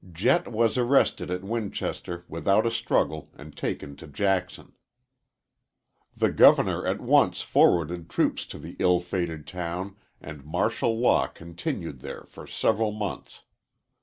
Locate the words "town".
9.45-9.97